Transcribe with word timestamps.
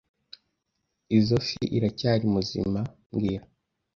Izoi 1.17 1.43
fi 1.47 1.63
iracyari 1.77 2.25
muzima 2.35 2.79
mbwira 3.11 3.43